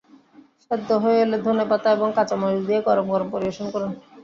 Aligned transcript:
সেদ্ধ 0.63 0.89
হয়ে 1.03 1.19
এলে 1.21 1.37
ধনেপাতা 1.45 1.87
এবং 1.91 2.07
কাঁচা 2.17 2.35
মরিচ 2.41 2.61
দিয়ে 2.67 2.81
গরম 2.87 3.05
গরম 3.13 3.27
পরিবেশন 3.33 3.67
করুন। 3.73 3.91